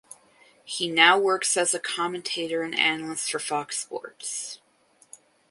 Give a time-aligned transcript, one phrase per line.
[0.65, 4.59] He now works as a commentator and analyst for Fox Sports.